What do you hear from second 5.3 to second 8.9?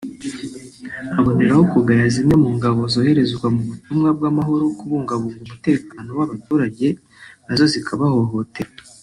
umutekano w’abaturage nazo zikabahohotera